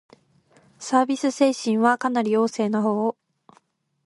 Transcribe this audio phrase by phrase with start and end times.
[0.79, 3.51] サービス精神はかなり旺盛なほう